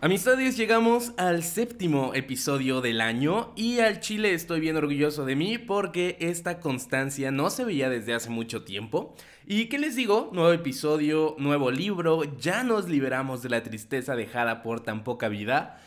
Amistades, 0.00 0.56
llegamos 0.56 1.12
al 1.16 1.42
séptimo 1.42 2.14
episodio 2.14 2.80
del 2.80 3.00
año 3.00 3.52
y 3.56 3.80
al 3.80 3.98
chile 3.98 4.32
estoy 4.32 4.60
bien 4.60 4.76
orgulloso 4.76 5.24
de 5.24 5.34
mí 5.34 5.58
porque 5.58 6.16
esta 6.20 6.60
constancia 6.60 7.32
no 7.32 7.50
se 7.50 7.64
veía 7.64 7.90
desde 7.90 8.14
hace 8.14 8.30
mucho 8.30 8.62
tiempo. 8.62 9.16
¿Y 9.44 9.66
qué 9.66 9.76
les 9.76 9.96
digo? 9.96 10.30
Nuevo 10.32 10.52
episodio, 10.52 11.34
nuevo 11.40 11.72
libro, 11.72 12.22
ya 12.38 12.62
nos 12.62 12.88
liberamos 12.88 13.42
de 13.42 13.48
la 13.48 13.64
tristeza 13.64 14.14
dejada 14.14 14.62
por 14.62 14.78
tan 14.84 15.02
poca 15.02 15.28
vida. 15.28 15.80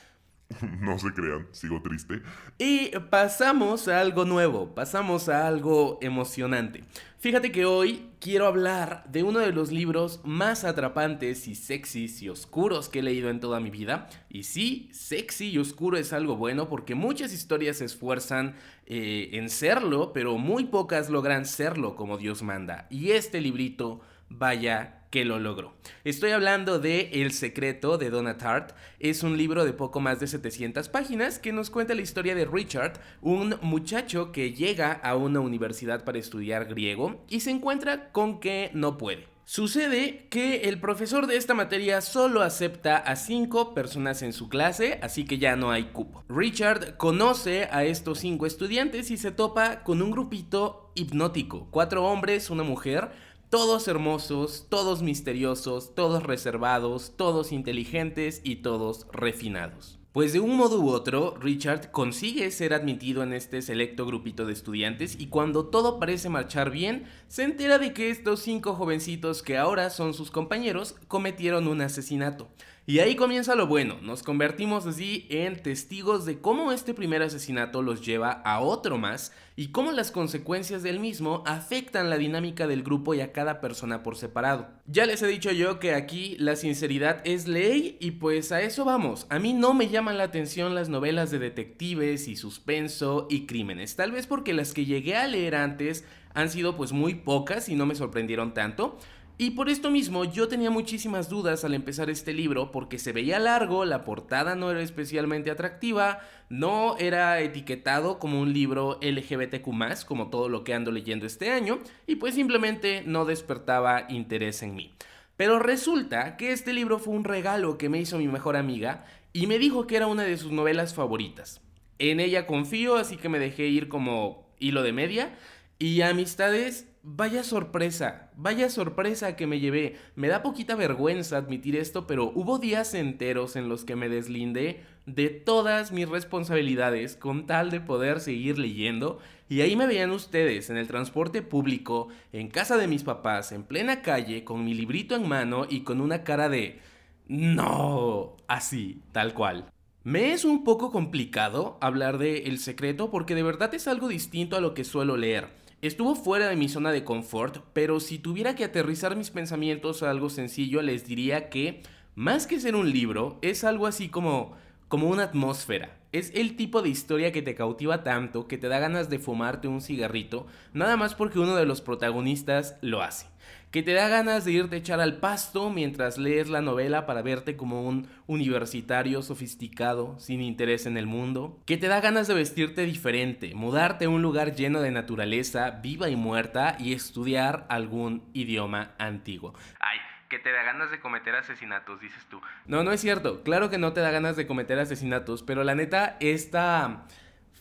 No 0.82 0.98
se 0.98 1.14
crean, 1.14 1.48
sigo 1.52 1.82
triste. 1.82 2.22
Y 2.58 2.90
pasamos 3.09 3.88
a 3.88 4.00
algo 4.00 4.26
nuevo, 4.26 4.73
pasamos 4.73 5.30
a 5.30 5.48
algo 5.48 6.00
emocionante. 6.02 6.84
Fíjate 7.20 7.52
que 7.52 7.66
hoy 7.66 8.09
quiero 8.20 8.48
hablar 8.48 9.04
de 9.08 9.22
uno 9.22 9.38
de 9.40 9.52
los 9.52 9.72
libros 9.72 10.22
más 10.23 10.64
atrapantes 10.64 11.48
y 11.48 11.54
sexys 11.54 12.22
y 12.23 12.30
oscuros 12.30 12.90
que 12.90 13.00
he 13.00 13.04
leído 13.04 13.30
en 13.30 13.40
toda 13.40 13.59
mi 13.59 13.70
vida. 13.70 14.09
Y 14.28 14.44
sí, 14.44 14.90
sexy 14.92 15.52
y 15.52 15.59
oscuro 15.59 15.98
es 15.98 16.14
algo 16.14 16.36
bueno 16.36 16.68
porque 16.68 16.95
muchas 16.95 17.31
historias 17.31 17.78
se 17.78 17.86
esfuerzan 17.86 18.56
eh, 18.88 19.30
en 19.34 19.50
serlo, 19.50 20.14
pero 20.14 20.40
muy 20.40 20.66
pocas 20.66 21.12
logran 21.12 21.45
serlo 21.45 21.95
como 21.95 22.18
Dios 22.18 22.42
manda. 22.42 22.88
Y 22.90 23.12
este 23.12 23.40
librito, 23.40 24.02
vaya 24.38 25.02
que 25.12 25.26
lo 25.26 25.40
logró. 25.40 25.74
Estoy 26.06 26.32
hablando 26.32 26.80
de 26.80 27.10
El 27.14 27.34
secreto 27.34 27.98
de 27.98 28.10
Donna 28.10 28.38
Tartt. 28.38 28.72
Es 29.00 29.24
un 29.24 29.38
libro 29.38 29.66
de 29.66 29.74
poco 29.74 30.00
más 30.00 30.20
de 30.20 30.28
700 30.28 30.88
páginas 30.90 31.38
que 31.38 31.52
nos 31.52 31.70
cuenta 31.70 31.94
la 31.94 32.02
historia 32.02 32.34
de 32.34 32.46
Richard, 32.46 32.94
un 33.22 33.58
muchacho 33.62 34.32
que 34.32 34.54
llega 34.54 34.94
a 34.94 35.16
una 35.16 35.42
universidad 35.42 36.06
para 36.06 36.18
estudiar 36.18 36.66
griego 36.66 37.24
y 37.28 37.42
se 37.42 37.52
encuentra 37.52 38.12
con 38.12 38.40
que 38.40 38.72
no 38.74 38.98
puede. 38.98 39.28
Sucede 39.44 40.28
que 40.30 40.70
el 40.70 40.80
profesor 40.80 41.28
de 41.28 41.36
esta 41.36 41.54
materia 41.54 42.00
solo 42.00 42.42
acepta 42.42 42.96
a 42.96 43.18
5 43.18 43.74
personas 43.74 44.22
en 44.22 44.32
su 44.32 44.48
clase, 44.48 44.98
así 45.02 45.26
que 45.26 45.40
ya 45.40 45.58
no 45.58 45.72
hay 45.72 45.86
cupo. 45.92 46.24
Richard 46.30 46.96
conoce 46.96 47.68
a 47.70 47.84
estos 47.84 48.20
5 48.20 48.46
estudiantes 48.46 49.12
y 49.12 49.18
se 49.18 49.32
topa 49.32 49.84
con 49.84 50.02
un 50.02 50.12
grupito 50.12 50.92
hipnótico, 50.96 51.68
cuatro 51.72 52.06
hombres, 52.06 52.50
una 52.50 52.64
mujer, 52.64 53.12
todos 53.52 53.89
hermosos, 53.89 54.67
todos 54.69 55.03
misteriosos, 55.03 55.94
todos 55.94 56.23
reservados, 56.23 57.11
todos 57.17 57.52
inteligentes 57.52 58.39
y 58.45 58.57
todos 58.57 59.07
refinados. 59.11 59.99
Pues 60.13 60.31
de 60.31 60.39
un 60.39 60.55
modo 60.55 60.80
u 60.80 60.89
otro, 60.89 61.35
Richard 61.38 61.91
consigue 61.91 62.49
ser 62.52 62.73
admitido 62.73 63.23
en 63.23 63.33
este 63.33 63.61
selecto 63.61 64.05
grupito 64.05 64.45
de 64.45 64.53
estudiantes 64.53 65.19
y 65.19 65.27
cuando 65.27 65.66
todo 65.66 65.99
parece 65.99 66.29
marchar 66.29 66.72
bien, 66.72 67.03
se 67.27 67.44
entera 67.44 67.77
de 67.77 67.91
que 67.91 68.09
estos 68.09 68.39
cinco 68.39 68.73
jovencitos 68.73 69.44
que 69.44 69.57
ahora 69.57 69.89
son 69.89 70.13
sus 70.13 70.31
compañeros 70.31 70.95
cometieron 71.09 71.67
un 71.67 71.81
asesinato. 71.81 72.47
Y 72.88 72.98
ahí 72.98 73.16
comienza 73.16 73.54
lo 73.54 73.68
bueno, 73.68 74.00
nos 74.02 74.24
convertimos 74.24 74.88
así 74.88 75.28
en 75.30 75.62
testigos 75.62 76.26
de 76.26 76.40
cómo 76.40 76.72
este 76.72 76.96
primer 76.96 77.22
asesinato 77.22 77.84
los 77.84 78.04
lleva 78.04 78.32
a 78.32 78.60
otro 78.60 78.98
más 78.98 79.32
y 79.56 79.68
cómo 79.68 79.92
las 79.92 80.09
consecuencias 80.09 80.81
del 80.81 81.00
mismo 81.00 81.44
afectan 81.46 82.09
la 82.09 82.18
dinámica 82.18 82.66
del 82.66 82.81
grupo 82.81 83.14
y 83.14 83.22
a 83.22 83.31
cada 83.31 83.62
persona 83.62 84.02
por 84.02 84.16
separado. 84.16 84.68
Ya 84.88 85.06
les 85.06 85.22
he 85.22 85.28
dicho 85.28 85.52
yo 85.52 85.80
que 85.80 85.94
aquí 85.94 86.36
la 86.40 86.56
sinceridad 86.56 87.22
es 87.24 87.47
ley 87.47 87.97
y 88.00 88.12
pues 88.12 88.52
a 88.52 88.62
eso 88.62 88.84
vamos. 88.84 89.28
A 89.30 89.38
mí 89.38 89.53
no 89.53 89.75
me 89.75 89.88
llaman 89.88 90.18
la 90.18 90.24
atención 90.24 90.74
las 90.74 90.90
novelas 90.90 91.30
de 91.30 91.38
detectives 91.38 92.28
y 92.28 92.36
suspenso 92.36 93.28
y 93.30 93.46
crímenes, 93.46 93.96
tal 93.96 94.12
vez 94.12 94.25
porque 94.25 94.53
las 94.53 94.74
que 94.74 94.86
llegué 94.86 95.16
a 95.16 95.28
leer 95.28 95.53
antes 95.53 96.03
han 96.34 96.50
sido 96.50 96.75
pues 96.75 96.94
muy 96.94 97.14
pocas 97.14 97.70
y 97.70 97.75
no 97.75 97.86
me 97.86 97.94
sorprendieron 97.94 98.56
tanto. 98.56 98.97
Y 99.41 99.50
por 99.50 99.69
esto 99.69 99.90
mismo 99.90 100.24
yo 100.24 100.47
tenía 100.47 100.69
muchísimas 100.69 101.28
dudas 101.28 101.66
al 101.66 101.74
empezar 101.74 102.12
este 102.12 102.31
libro 102.31 102.72
porque 102.72 103.00
se 103.00 103.12
veía 103.12 103.40
largo, 103.40 103.85
la 103.85 104.03
portada 104.03 104.53
no 104.53 104.69
era 104.69 104.84
especialmente 104.84 105.50
atractiva, 105.50 106.19
no 106.50 106.96
era 107.00 107.41
etiquetado 107.41 108.19
como 108.19 108.40
un 108.40 108.53
libro 108.53 109.00
LGBTQ 109.02 110.06
como 110.06 110.29
todo 110.29 110.47
lo 110.47 110.63
que 110.63 110.75
ando 110.75 110.91
leyendo 110.91 111.25
este 111.25 111.50
año 111.50 111.79
y 112.06 112.18
pues 112.18 112.35
simplemente 112.35 113.02
no 113.07 113.25
despertaba 113.25 114.06
interés 114.09 114.62
en 114.62 114.75
mí. 114.75 114.94
Pero 115.38 115.58
resulta 115.58 116.38
que 116.38 116.52
este 116.52 116.72
libro 116.72 117.00
fue 117.00 117.16
un 117.16 117.23
regalo 117.23 117.79
que 117.79 117.90
me 117.90 118.00
hizo 118.00 118.19
mi 118.19 118.28
mejor 118.28 118.56
amiga 118.56 119.06
y 119.34 119.47
me 119.47 119.58
dijo 119.58 119.88
que 119.88 119.96
era 119.96 120.06
una 120.06 120.22
de 120.22 120.38
sus 120.38 120.52
novelas 120.52 120.94
favoritas. 120.94 121.62
En 121.97 122.19
ella 122.19 122.46
confío, 122.46 122.96
así 122.96 123.18
que 123.18 123.28
me 123.28 123.40
dejé 123.40 123.66
ir 123.66 123.88
como 123.88 124.52
hilo 124.59 124.84
de 124.84 124.94
media 124.94 125.35
y 125.81 126.02
amistades 126.02 126.88
Vaya 127.03 127.44
sorpresa, 127.44 128.30
vaya 128.38 128.69
sorpresa 128.69 129.36
que 129.36 129.47
me 129.47 129.59
llevé. 129.59 129.96
Me 130.16 130.28
da 130.28 130.44
poquita 130.44 130.75
vergüenza 130.75 131.36
admitir 131.36 131.75
esto, 131.75 132.06
pero 132.06 132.31
hubo 132.36 132.59
días 132.59 132.94
enteros 132.94 133.56
en 133.56 133.69
los 133.69 133.86
que 133.86 133.96
me 133.96 134.08
deslindé 134.08 134.84
de 135.08 135.30
todas 135.30 135.91
mis 135.91 136.08
responsabilidades 136.08 137.16
con 137.16 137.47
tal 137.47 137.72
de 137.72 137.80
poder 137.81 138.20
seguir 138.20 138.59
leyendo. 138.59 139.18
Y 139.50 139.62
ahí 139.62 139.75
me 139.75 139.88
veían 139.88 140.12
ustedes 140.12 140.70
en 140.70 140.78
el 140.78 140.86
transporte 140.86 141.41
público, 141.41 142.09
en 142.34 142.50
casa 142.50 142.78
de 142.78 142.88
mis 142.88 143.02
papás, 143.02 143.52
en 143.52 143.64
plena 143.64 144.03
calle, 144.03 144.44
con 144.44 144.64
mi 144.64 144.75
librito 144.75 145.16
en 145.16 145.28
mano 145.28 145.66
y 145.68 145.81
con 145.81 146.02
una 146.02 146.24
cara 146.24 146.50
de... 146.50 146.81
No, 147.28 148.38
así, 148.47 149.02
tal 149.12 149.34
cual. 149.34 149.72
Me 150.03 150.34
es 150.34 150.46
un 150.46 150.64
poco 150.64 150.91
complicado 150.91 151.80
hablar 151.81 152.20
de 152.20 152.44
El 152.44 152.59
Secreto 152.59 153.09
porque 153.09 153.34
de 153.34 153.44
verdad 153.44 153.74
es 153.74 153.88
algo 153.88 154.08
distinto 154.08 154.56
a 154.56 154.62
lo 154.62 154.75
que 154.75 154.84
suelo 154.84 155.18
leer. 155.18 155.60
Estuvo 155.81 156.14
fuera 156.14 156.47
de 156.47 156.56
mi 156.56 156.69
zona 156.69 156.92
de 156.92 157.03
confort, 157.03 157.64
pero 157.74 158.00
si 158.00 158.19
tuviera 158.19 158.56
que 158.56 158.64
aterrizar 158.64 159.16
mis 159.16 159.31
pensamientos 159.31 160.03
a 160.03 160.12
algo 160.12 160.30
sencillo, 160.30 160.84
les 160.84 161.08
diría 161.08 161.50
que, 161.50 161.81
más 162.14 162.46
que 162.46 162.59
ser 162.59 162.75
un 162.75 162.92
libro, 162.92 163.40
es 163.42 163.64
algo 163.64 163.88
así 163.88 164.08
como, 164.08 164.56
como 164.88 165.09
una 165.09 165.24
atmósfera. 165.24 165.97
Es 166.11 166.31
el 166.35 166.55
tipo 166.55 166.81
de 166.81 166.89
historia 166.89 167.31
que 167.31 167.41
te 167.41 167.55
cautiva 167.55 168.03
tanto 168.03 168.47
que 168.47 168.57
te 168.57 168.67
da 168.67 168.79
ganas 168.79 169.09
de 169.09 169.19
fumarte 169.19 169.67
un 169.67 169.81
cigarrito, 169.81 170.45
nada 170.73 170.97
más 170.97 171.16
porque 171.16 171.39
uno 171.39 171.55
de 171.55 171.66
los 171.66 171.81
protagonistas 171.81 172.77
lo 172.81 173.01
hace 173.01 173.27
que 173.72 173.83
te 173.83 173.94
da 173.94 174.09
ganas 174.09 174.44
de 174.44 174.51
irte 174.51 174.75
a 174.75 174.79
echar 174.79 174.99
al 174.99 175.17
pasto 175.17 175.69
mientras 175.69 176.17
lees 176.17 176.49
la 176.49 176.61
novela 176.61 177.05
para 177.05 177.22
verte 177.22 177.55
como 177.55 177.88
un 177.88 178.07
universitario 178.27 179.22
sofisticado, 179.22 180.19
sin 180.19 180.41
interés 180.41 180.85
en 180.85 180.97
el 180.97 181.07
mundo, 181.07 181.57
que 181.66 181.77
te 181.77 181.88
da 181.88 182.01
ganas 182.01 182.28
de 182.28 182.33
vestirte 182.33 182.85
diferente, 182.85 183.55
mudarte 183.55 184.05
a 184.05 184.09
un 184.09 184.22
lugar 184.22 184.55
lleno 184.55 184.81
de 184.81 184.91
naturaleza, 184.91 185.72
viva 185.81 186.09
y 186.09 186.17
muerta, 186.17 186.75
y 186.79 186.91
estudiar 186.91 187.66
algún 187.69 188.23
idioma 188.33 188.91
antiguo. 188.97 189.53
Ay, 189.79 189.99
que 190.31 190.40
te 190.40 190.53
da 190.53 190.64
ganas 190.64 190.90
de 190.90 191.02
cometer 191.02 191.36
asesinatos, 191.36 192.00
dices 192.00 192.25
tú. 192.30 192.40
No, 192.66 192.84
no 192.86 192.94
es 192.94 193.02
cierto. 193.02 193.44
Claro 193.44 193.69
que 193.69 193.78
no 193.78 193.92
te 193.92 194.00
da 194.00 194.12
ganas 194.12 194.38
de 194.38 194.47
cometer 194.47 194.80
asesinatos, 194.80 195.44
pero 195.44 195.66
la 195.66 195.75
neta, 195.75 196.16
esta 196.22 197.06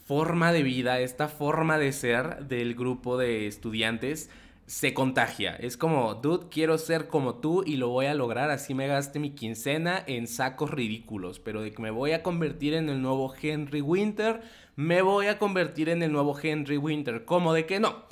forma 0.07 0.53
de 0.53 0.63
vida, 0.63 1.01
esta 1.01 1.27
forma 1.27 1.79
de 1.79 1.91
ser 1.91 2.47
del 2.47 2.77
grupo 2.77 3.19
de 3.19 3.49
estudiantes, 3.49 4.31
se 4.67 4.95
contagia. 4.95 5.57
Es 5.57 5.77
como, 5.77 6.15
dude, 6.15 6.47
quiero 6.49 6.79
ser 6.79 7.09
como 7.09 7.41
tú 7.41 7.65
y 7.67 7.75
lo 7.75 7.89
voy 7.89 8.07
a 8.07 8.15
lograr. 8.15 8.51
Así 8.51 8.73
me 8.73 8.87
gaste 8.87 9.19
mi 9.19 9.35
quincena 9.35 10.05
en 10.07 10.29
sacos 10.29 10.71
ridículos. 10.71 11.41
Pero 11.41 11.63
de 11.63 11.73
que 11.73 11.83
me 11.83 11.91
voy 11.91 12.13
a 12.13 12.23
convertir 12.23 12.75
en 12.75 12.89
el 12.89 13.03
nuevo 13.03 13.35
Henry 13.43 13.81
Winter, 13.81 14.43
me 14.77 15.03
voy 15.03 15.27
a 15.27 15.39
convertir 15.39 15.89
en 15.89 16.05
el 16.05 16.13
nuevo 16.13 16.39
Henry 16.41 16.77
Winter. 16.77 17.25
¿Cómo 17.25 17.53
de 17.53 17.67
que 17.67 17.81
no? 17.81 18.05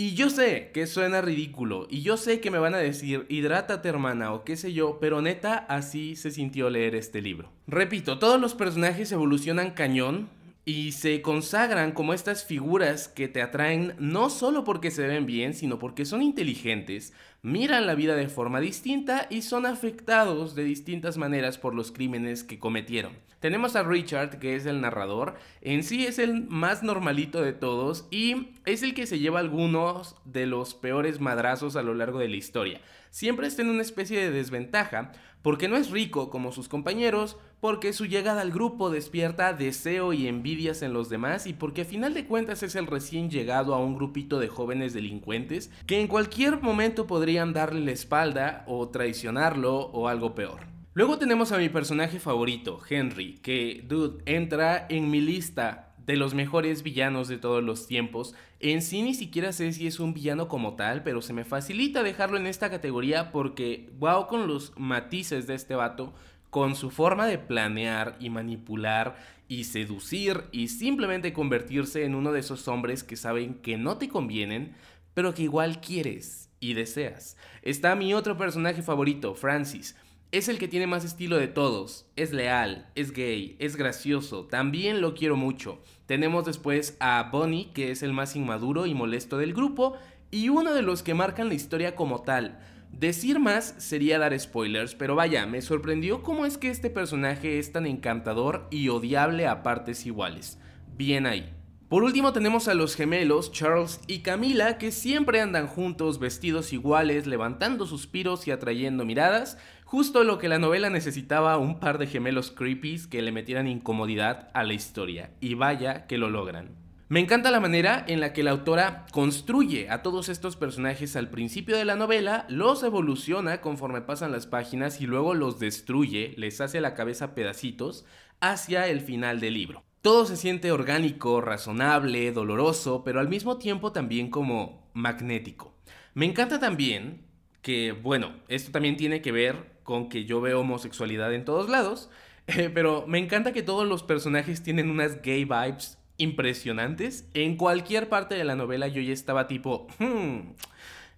Y 0.00 0.14
yo 0.14 0.30
sé 0.30 0.70
que 0.72 0.86
suena 0.86 1.20
ridículo. 1.22 1.88
Y 1.90 2.02
yo 2.02 2.16
sé 2.16 2.38
que 2.38 2.52
me 2.52 2.60
van 2.60 2.72
a 2.72 2.78
decir, 2.78 3.26
hidrátate 3.28 3.88
hermana 3.88 4.32
o 4.32 4.44
qué 4.44 4.56
sé 4.56 4.72
yo. 4.72 4.98
Pero 5.00 5.20
neta, 5.22 5.56
así 5.56 6.14
se 6.14 6.30
sintió 6.30 6.70
leer 6.70 6.94
este 6.94 7.20
libro. 7.20 7.50
Repito, 7.66 8.20
todos 8.20 8.40
los 8.40 8.54
personajes 8.54 9.10
evolucionan 9.10 9.72
cañón 9.72 10.28
y 10.68 10.92
se 10.92 11.22
consagran 11.22 11.92
como 11.92 12.12
estas 12.12 12.44
figuras 12.44 13.08
que 13.08 13.26
te 13.26 13.40
atraen 13.40 13.94
no 13.98 14.28
solo 14.28 14.64
porque 14.64 14.90
se 14.90 15.06
ven 15.06 15.24
bien, 15.24 15.54
sino 15.54 15.78
porque 15.78 16.04
son 16.04 16.20
inteligentes, 16.20 17.14
miran 17.40 17.86
la 17.86 17.94
vida 17.94 18.16
de 18.16 18.28
forma 18.28 18.60
distinta 18.60 19.28
y 19.30 19.40
son 19.40 19.64
afectados 19.64 20.54
de 20.54 20.64
distintas 20.64 21.16
maneras 21.16 21.56
por 21.56 21.74
los 21.74 21.90
crímenes 21.90 22.44
que 22.44 22.58
cometieron. 22.58 23.14
Tenemos 23.40 23.76
a 23.76 23.82
Richard, 23.82 24.40
que 24.40 24.56
es 24.56 24.66
el 24.66 24.82
narrador, 24.82 25.36
en 25.62 25.82
sí 25.84 26.04
es 26.04 26.18
el 26.18 26.46
más 26.48 26.82
normalito 26.82 27.40
de 27.40 27.54
todos 27.54 28.06
y 28.10 28.50
es 28.66 28.82
el 28.82 28.92
que 28.92 29.06
se 29.06 29.18
lleva 29.18 29.40
algunos 29.40 30.16
de 30.26 30.44
los 30.44 30.74
peores 30.74 31.18
madrazos 31.18 31.76
a 31.76 31.82
lo 31.82 31.94
largo 31.94 32.18
de 32.18 32.28
la 32.28 32.36
historia. 32.36 32.82
Siempre 33.08 33.46
está 33.46 33.62
en 33.62 33.70
una 33.70 33.80
especie 33.80 34.20
de 34.20 34.30
desventaja 34.30 35.12
porque 35.40 35.68
no 35.68 35.76
es 35.76 35.90
rico 35.90 36.28
como 36.28 36.52
sus 36.52 36.68
compañeros, 36.68 37.38
porque 37.60 37.92
su 37.92 38.06
llegada 38.06 38.40
al 38.40 38.52
grupo 38.52 38.90
despierta 38.90 39.52
deseo 39.52 40.12
y 40.12 40.28
envidias 40.28 40.82
en 40.82 40.92
los 40.92 41.08
demás 41.08 41.46
y 41.46 41.52
porque 41.52 41.82
a 41.82 41.84
final 41.84 42.14
de 42.14 42.26
cuentas 42.26 42.62
es 42.62 42.74
el 42.76 42.86
recién 42.86 43.30
llegado 43.30 43.74
a 43.74 43.78
un 43.78 43.96
grupito 43.96 44.38
de 44.38 44.48
jóvenes 44.48 44.94
delincuentes 44.94 45.70
que 45.86 46.00
en 46.00 46.06
cualquier 46.06 46.60
momento 46.62 47.06
podrían 47.06 47.52
darle 47.52 47.80
la 47.80 47.92
espalda 47.92 48.64
o 48.66 48.88
traicionarlo 48.88 49.76
o 49.76 50.08
algo 50.08 50.34
peor. 50.34 50.60
Luego 50.94 51.18
tenemos 51.18 51.52
a 51.52 51.58
mi 51.58 51.68
personaje 51.68 52.18
favorito, 52.18 52.80
Henry, 52.88 53.34
que, 53.34 53.84
dude, 53.86 54.22
entra 54.26 54.86
en 54.88 55.10
mi 55.10 55.20
lista 55.20 55.94
de 56.08 56.16
los 56.16 56.34
mejores 56.34 56.82
villanos 56.82 57.28
de 57.28 57.36
todos 57.36 57.62
los 57.62 57.86
tiempos. 57.86 58.34
En 58.60 58.80
sí 58.82 59.02
ni 59.02 59.14
siquiera 59.14 59.52
sé 59.52 59.72
si 59.74 59.86
es 59.86 60.00
un 60.00 60.14
villano 60.14 60.48
como 60.48 60.74
tal, 60.74 61.02
pero 61.02 61.20
se 61.20 61.34
me 61.34 61.44
facilita 61.44 62.02
dejarlo 62.02 62.38
en 62.38 62.46
esta 62.46 62.70
categoría 62.70 63.30
porque, 63.30 63.90
wow, 63.98 64.26
con 64.26 64.48
los 64.48 64.72
matices 64.76 65.46
de 65.46 65.54
este 65.54 65.74
vato, 65.74 66.14
con 66.50 66.74
su 66.74 66.90
forma 66.90 67.26
de 67.26 67.38
planear 67.38 68.16
y 68.20 68.30
manipular 68.30 69.16
y 69.48 69.64
seducir 69.64 70.44
y 70.52 70.68
simplemente 70.68 71.32
convertirse 71.32 72.04
en 72.04 72.14
uno 72.14 72.32
de 72.32 72.40
esos 72.40 72.68
hombres 72.68 73.04
que 73.04 73.16
saben 73.16 73.54
que 73.54 73.76
no 73.76 73.98
te 73.98 74.08
convienen, 74.08 74.74
pero 75.14 75.34
que 75.34 75.42
igual 75.42 75.80
quieres 75.80 76.50
y 76.60 76.74
deseas. 76.74 77.36
Está 77.62 77.94
mi 77.94 78.14
otro 78.14 78.36
personaje 78.36 78.82
favorito, 78.82 79.34
Francis 79.34 79.96
es 80.30 80.48
el 80.48 80.58
que 80.58 80.68
tiene 80.68 80.86
más 80.86 81.04
estilo 81.04 81.36
de 81.38 81.48
todos. 81.48 82.06
Es 82.16 82.32
leal, 82.32 82.90
es 82.94 83.12
gay, 83.12 83.56
es 83.58 83.76
gracioso. 83.76 84.44
También 84.44 85.00
lo 85.00 85.14
quiero 85.14 85.36
mucho. 85.36 85.82
Tenemos 86.06 86.44
después 86.44 86.96
a 87.00 87.30
Bonnie, 87.32 87.70
que 87.72 87.90
es 87.90 88.02
el 88.02 88.12
más 88.12 88.36
inmaduro 88.36 88.86
y 88.86 88.94
molesto 88.94 89.38
del 89.38 89.54
grupo, 89.54 89.96
y 90.30 90.50
uno 90.50 90.74
de 90.74 90.82
los 90.82 91.02
que 91.02 91.14
marcan 91.14 91.48
la 91.48 91.54
historia 91.54 91.96
como 91.96 92.22
tal. 92.22 92.58
Decir 92.92 93.38
más 93.38 93.74
sería 93.78 94.18
dar 94.18 94.38
spoilers, 94.38 94.94
pero 94.94 95.14
vaya, 95.14 95.46
me 95.46 95.62
sorprendió 95.62 96.22
cómo 96.22 96.46
es 96.46 96.58
que 96.58 96.70
este 96.70 96.90
personaje 96.90 97.58
es 97.58 97.72
tan 97.72 97.86
encantador 97.86 98.66
y 98.70 98.88
odiable 98.88 99.46
a 99.46 99.62
partes 99.62 100.04
iguales. 100.06 100.58
Bien 100.96 101.26
ahí. 101.26 101.52
Por 101.88 102.02
último 102.02 102.34
tenemos 102.34 102.68
a 102.68 102.74
los 102.74 102.96
gemelos 102.96 103.50
Charles 103.50 104.00
y 104.06 104.18
Camila 104.18 104.76
que 104.76 104.92
siempre 104.92 105.40
andan 105.40 105.66
juntos 105.66 106.18
vestidos 106.18 106.74
iguales, 106.74 107.26
levantando 107.26 107.86
suspiros 107.86 108.46
y 108.46 108.50
atrayendo 108.50 109.06
miradas, 109.06 109.56
justo 109.84 110.22
lo 110.22 110.36
que 110.36 110.48
la 110.48 110.58
novela 110.58 110.90
necesitaba 110.90 111.56
un 111.56 111.80
par 111.80 111.96
de 111.96 112.06
gemelos 112.06 112.50
creepies 112.50 113.06
que 113.06 113.22
le 113.22 113.32
metieran 113.32 113.68
incomodidad 113.68 114.50
a 114.52 114.64
la 114.64 114.74
historia, 114.74 115.30
y 115.40 115.54
vaya 115.54 116.06
que 116.06 116.18
lo 116.18 116.28
logran. 116.28 116.77
Me 117.10 117.20
encanta 117.20 117.50
la 117.50 117.58
manera 117.58 118.04
en 118.06 118.20
la 118.20 118.34
que 118.34 118.42
la 118.42 118.50
autora 118.50 119.06
construye 119.12 119.88
a 119.88 120.02
todos 120.02 120.28
estos 120.28 120.56
personajes 120.56 121.16
al 121.16 121.30
principio 121.30 121.74
de 121.78 121.86
la 121.86 121.96
novela, 121.96 122.44
los 122.50 122.82
evoluciona 122.82 123.62
conforme 123.62 124.02
pasan 124.02 124.30
las 124.30 124.46
páginas 124.46 125.00
y 125.00 125.06
luego 125.06 125.32
los 125.32 125.58
destruye, 125.58 126.34
les 126.36 126.60
hace 126.60 126.82
la 126.82 126.92
cabeza 126.92 127.34
pedacitos 127.34 128.04
hacia 128.40 128.88
el 128.88 129.00
final 129.00 129.40
del 129.40 129.54
libro. 129.54 129.84
Todo 130.02 130.26
se 130.26 130.36
siente 130.36 130.70
orgánico, 130.70 131.40
razonable, 131.40 132.30
doloroso, 132.30 133.02
pero 133.04 133.20
al 133.20 133.28
mismo 133.30 133.56
tiempo 133.56 133.90
también 133.90 134.28
como 134.28 134.90
magnético. 134.92 135.74
Me 136.12 136.26
encanta 136.26 136.60
también 136.60 137.22
que, 137.62 137.92
bueno, 137.92 138.34
esto 138.48 138.70
también 138.70 138.98
tiene 138.98 139.22
que 139.22 139.32
ver 139.32 139.78
con 139.82 140.10
que 140.10 140.26
yo 140.26 140.42
veo 140.42 140.60
homosexualidad 140.60 141.32
en 141.32 141.46
todos 141.46 141.70
lados, 141.70 142.10
eh, 142.48 142.70
pero 142.72 143.06
me 143.06 143.18
encanta 143.18 143.54
que 143.54 143.62
todos 143.62 143.88
los 143.88 144.02
personajes 144.02 144.62
tienen 144.62 144.90
unas 144.90 145.22
gay 145.22 145.46
vibes 145.46 145.97
impresionantes. 146.18 147.26
En 147.32 147.56
cualquier 147.56 148.08
parte 148.08 148.34
de 148.34 148.44
la 148.44 148.56
novela 148.56 148.88
yo 148.88 149.00
ya 149.00 149.12
estaba 149.12 149.48
tipo, 149.48 149.86
hmm, 149.98 150.52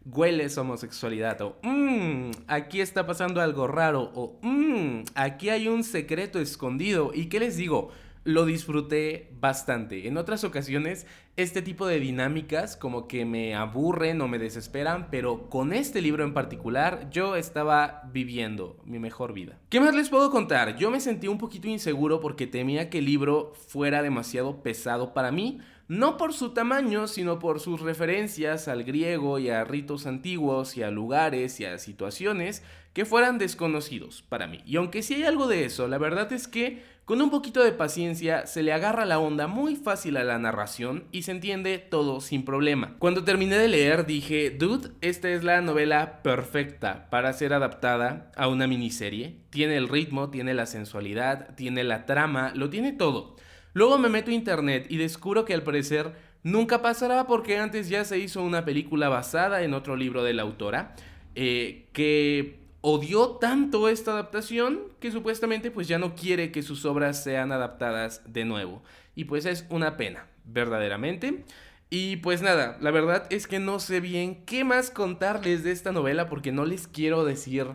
hueles 0.05 0.57
homosexualidad 0.57 1.41
o 1.43 1.57
mmm, 1.63 2.31
aquí 2.47 2.81
está 2.81 3.07
pasando 3.07 3.41
algo 3.41 3.67
raro 3.67 4.13
o 4.15 4.39
mmm, 4.43 5.03
aquí 5.15 5.49
hay 5.49 5.69
un 5.69 5.83
secreto 5.83 6.39
escondido. 6.39 7.13
¿Y 7.15 7.27
qué 7.27 7.41
les 7.41 7.57
digo? 7.57 7.91
Lo 8.25 8.45
disfruté 8.45 9.31
bastante. 9.41 10.07
En 10.07 10.17
otras 10.17 10.45
ocasiones, 10.45 11.07
este 11.37 11.63
tipo 11.63 11.87
de 11.87 12.01
dinámicas 12.01 12.77
como 12.77 13.09
que 13.09 13.25
me 13.25 13.55
aburren 13.55 14.21
o 14.21 14.29
me 14.29 14.39
desesperan, 14.39 15.09
pero 15.11 15.49
con 15.49 15.73
este 15.73 16.03
libro 16.03 16.25
en 16.25 16.35
particular 16.35 17.09
yo 17.11 17.37
estaba 17.37 18.03
viviendo 18.13 18.77
mi 18.85 18.99
mejor 18.99 19.33
vida. 19.33 19.59
¿Qué 19.71 19.81
más 19.81 19.95
les 19.95 20.11
puedo 20.11 20.31
contar? 20.31 20.77
Yo 20.77 20.91
me 20.91 21.01
sentí 21.01 21.29
un 21.29 21.39
poquito 21.39 21.69
inseguro 21.69 22.21
porque 22.21 22.47
temía 22.47 22.91
que 22.91 22.99
el 22.99 23.07
libro 23.07 23.53
fuera 23.55 24.03
demasiado 24.03 24.63
pesado 24.63 25.15
para 25.15 25.33
mí, 25.33 25.61
no 25.91 26.17
por 26.17 26.33
su 26.33 26.51
tamaño, 26.51 27.09
sino 27.09 27.41
por 27.41 27.59
sus 27.59 27.81
referencias 27.81 28.69
al 28.69 28.85
griego 28.85 29.41
y 29.41 29.51
a 29.51 29.65
ritos 29.65 30.07
antiguos 30.07 30.77
y 30.77 30.85
a 30.85 30.91
lugares 30.93 31.59
y 31.59 31.65
a 31.65 31.79
situaciones 31.79 32.63
que 32.93 33.05
fueran 33.05 33.39
desconocidos 33.39 34.23
para 34.23 34.47
mí. 34.47 34.61
Y 34.65 34.77
aunque 34.77 35.03
sí 35.03 35.15
hay 35.15 35.25
algo 35.25 35.49
de 35.49 35.65
eso, 35.65 35.89
la 35.89 35.99
verdad 35.99 36.33
es 36.33 36.47
que 36.47 36.85
con 37.05 37.21
un 37.21 37.29
poquito 37.29 37.65
de 37.65 37.73
paciencia 37.73 38.47
se 38.47 38.63
le 38.63 38.73
agarra 38.73 39.05
la 39.05 39.19
onda 39.19 39.49
muy 39.49 39.75
fácil 39.75 40.17
a 40.17 40.23
la 40.23 40.39
narración 40.39 41.07
y 41.11 41.23
se 41.23 41.33
entiende 41.33 41.79
todo 41.79 42.21
sin 42.21 42.45
problema. 42.45 42.95
Cuando 43.01 43.25
terminé 43.25 43.59
de 43.59 43.67
leer 43.67 44.07
dije, 44.07 44.51
dude, 44.51 44.91
esta 45.01 45.29
es 45.31 45.43
la 45.43 45.61
novela 45.61 46.23
perfecta 46.23 47.11
para 47.11 47.33
ser 47.33 47.53
adaptada 47.53 48.31
a 48.37 48.47
una 48.47 48.69
miniserie. 48.69 49.39
Tiene 49.51 49.77
el 49.77 49.89
ritmo, 49.89 50.31
tiene 50.31 50.55
la 50.55 50.67
sensualidad, 50.67 51.57
tiene 51.57 51.83
la 51.83 52.07
trama, 52.07 52.53
lo 52.55 52.71
tiene 52.71 52.93
todo. 52.93 53.35
Luego 53.73 53.99
me 53.99 54.09
meto 54.09 54.31
a 54.31 54.35
internet 54.35 54.87
y 54.89 54.97
descubro 54.97 55.45
que 55.45 55.55
al 55.55 55.63
parecer 55.63 56.13
nunca 56.43 56.83
pasará 56.83 57.27
porque 57.27 57.59
antes 57.59 57.89
ya 57.89 58.05
se 58.05 58.19
hizo 58.19 58.43
una 58.43 58.65
película 58.65 59.09
basada 59.09 59.63
en 59.63 59.75
otro 59.75 59.97
libro 59.97 60.23
de 60.23 60.35
la 60.35 60.43
autora 60.43 60.95
eh, 61.35 61.89
que 61.93 62.61
odió 62.81 63.33
tanto 63.37 63.89
esta 63.89 64.13
adaptación 64.13 64.81
que 65.01 65.13
supuestamente 65.13 65.71
pues 65.71 65.87
ya 65.87 65.99
no 65.99 66.15
quiere 66.15 66.51
que 66.51 66.63
sus 66.63 66.85
obras 66.85 67.23
sean 67.23 67.53
adaptadas 67.53 68.23
de 68.27 68.45
nuevo. 68.45 68.83
Y 69.15 69.25
pues 69.25 69.45
es 69.45 69.67
una 69.69 69.97
pena, 69.97 70.27
verdaderamente. 70.45 71.45
Y 71.91 72.17
pues 72.17 72.41
nada, 72.41 72.79
la 72.81 72.91
verdad 72.91 73.27
es 73.31 73.47
que 73.47 73.59
no 73.59 73.81
sé 73.81 74.01
bien 74.01 74.45
qué 74.45 74.65
más 74.65 74.91
contarles 74.91 75.65
de 75.65 75.73
esta 75.73 75.93
novela 75.93 76.29
porque 76.29 76.53
no 76.53 76.65
les 76.65 76.87
quiero 76.87 77.25
decir 77.25 77.67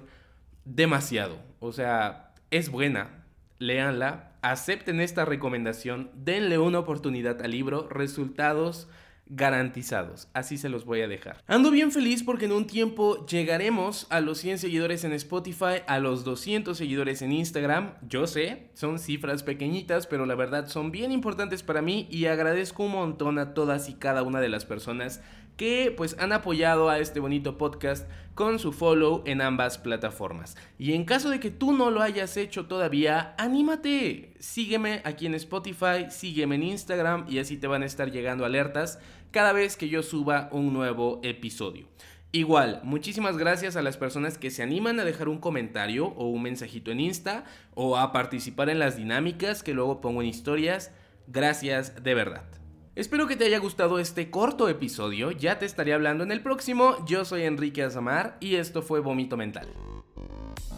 demasiado. 0.63 1.37
O 1.59 1.71
sea, 1.73 2.33
es 2.49 2.69
buena, 2.69 3.25
léanla, 3.59 4.31
acepten 4.51 5.01
esta 5.01 5.25
recomendación, 5.25 6.11
denle 6.13 6.59
una 6.59 6.77
oportunidad 6.77 7.41
al 7.41 7.49
libro, 7.49 7.89
resultados 7.89 8.87
garantizados. 9.27 10.27
Así 10.33 10.59
se 10.59 10.69
los 10.69 10.85
voy 10.85 11.01
a 11.01 11.07
dejar. 11.07 11.43
Ando 11.47 11.71
bien 11.71 11.91
feliz 11.91 12.21
porque 12.21 12.45
en 12.45 12.51
un 12.51 12.67
tiempo 12.67 13.25
llegaremos 13.25 14.05
a 14.11 14.21
los 14.21 14.37
100 14.37 14.59
seguidores 14.59 15.03
en 15.03 15.13
Spotify, 15.13 15.81
a 15.87 15.97
los 15.97 16.23
200 16.23 16.77
seguidores 16.77 17.23
en 17.23 17.31
Instagram. 17.31 17.95
Yo 18.07 18.27
sé, 18.27 18.69
son 18.75 18.99
cifras 18.99 19.41
pequeñitas, 19.41 20.05
pero 20.05 20.27
la 20.27 20.35
verdad 20.35 20.67
son 20.67 20.91
bien 20.91 21.11
importantes 21.11 21.63
para 21.63 21.81
mí 21.81 22.07
y 22.11 22.25
agradezco 22.27 22.83
un 22.83 22.91
montón 22.91 23.39
a 23.39 23.55
todas 23.55 23.89
y 23.89 23.95
cada 23.95 24.21
una 24.21 24.41
de 24.41 24.49
las 24.49 24.65
personas 24.65 25.23
que 25.57 25.93
pues 25.95 26.15
han 26.19 26.33
apoyado 26.33 26.89
a 26.89 26.99
este 26.99 27.19
bonito 27.19 27.57
podcast 27.57 28.07
con 28.33 28.59
su 28.59 28.73
follow 28.73 29.23
en 29.25 29.41
ambas 29.41 29.77
plataformas. 29.77 30.57
Y 30.77 30.93
en 30.93 31.05
caso 31.05 31.29
de 31.29 31.39
que 31.39 31.51
tú 31.51 31.71
no 31.71 31.89
lo 31.89 32.01
hayas 32.01 32.35
hecho 32.35 32.65
todavía, 32.65 33.33
anímate, 33.37 34.33
sígueme 34.39 35.01
aquí 35.05 35.25
en 35.25 35.35
Spotify, 35.35 36.07
sígueme 36.09 36.55
en 36.55 36.63
Instagram 36.63 37.25
y 37.29 37.39
así 37.39 37.57
te 37.57 37.67
van 37.67 37.83
a 37.83 37.85
estar 37.85 38.11
llegando 38.11 38.45
alertas 38.45 38.99
cada 39.31 39.53
vez 39.53 39.77
que 39.77 39.89
yo 39.89 40.03
suba 40.03 40.49
un 40.51 40.73
nuevo 40.73 41.21
episodio. 41.23 41.87
Igual, 42.33 42.81
muchísimas 42.83 43.37
gracias 43.37 43.77
a 43.77 43.81
las 43.81 43.95
personas 43.95 44.37
que 44.37 44.51
se 44.51 44.61
animan 44.61 44.99
a 44.99 45.05
dejar 45.05 45.29
un 45.29 45.37
comentario 45.37 46.07
o 46.07 46.27
un 46.27 46.41
mensajito 46.41 46.91
en 46.91 46.99
Insta 46.99 47.45
o 47.75 47.97
a 47.97 48.11
participar 48.11 48.69
en 48.69 48.79
las 48.79 48.97
dinámicas 48.97 49.63
que 49.63 49.73
luego 49.73 50.01
pongo 50.01 50.21
en 50.21 50.27
historias. 50.27 50.91
Gracias 51.27 52.03
de 52.03 52.13
verdad. 52.13 52.64
Espero 52.95 53.27
que 53.27 53.35
te 53.35 53.43
haya 53.43 53.59
gustado 53.59 53.99
este 53.99 54.31
corto 54.31 54.69
episodio, 54.69 55.31
ya 55.31 55.59
te 55.59 55.65
estaré 55.65 55.93
hablando 55.93 56.23
en 56.23 56.31
el 56.31 56.41
próximo, 56.41 57.05
yo 57.05 57.25
soy 57.25 57.43
Enrique 57.43 57.83
Azamar 57.83 58.37
y 58.39 58.55
esto 58.55 58.81
fue 58.81 59.01
Vómito 59.01 59.35
Mental. 59.35 59.67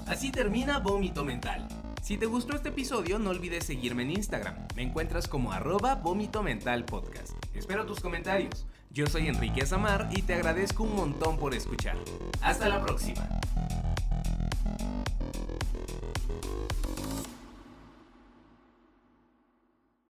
Así 0.08 0.32
termina 0.32 0.80
Vómito 0.80 1.24
Mental. 1.24 1.68
Si 2.02 2.18
te 2.18 2.26
gustó 2.26 2.56
este 2.56 2.70
episodio 2.70 3.20
no 3.20 3.30
olvides 3.30 3.66
seguirme 3.66 4.02
en 4.02 4.12
Instagram, 4.12 4.56
me 4.76 4.82
encuentras 4.82 5.28
como 5.28 5.52
arroba 5.52 5.94
Vómito 5.94 6.42
Mental 6.42 6.86
Podcast. 6.86 7.34
Espero 7.54 7.86
tus 7.86 8.00
comentarios. 8.00 8.66
Yo 8.90 9.06
soy 9.06 9.28
Enrique 9.28 9.62
Azamar 9.62 10.10
y 10.12 10.24
te 10.24 10.34
agradezco 10.34 10.86
un 10.86 10.96
montón 10.96 11.38
por 11.38 11.54
escuchar. 11.54 11.98
Hasta 12.42 12.68
la 12.68 12.84
próxima. 12.84 13.30